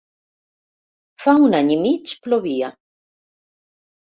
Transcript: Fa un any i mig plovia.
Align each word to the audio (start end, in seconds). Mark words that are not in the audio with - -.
Fa 1.25 1.35
un 1.47 1.57
any 1.59 1.69
i 1.75 1.77
mig 1.83 2.15
plovia. 2.25 2.73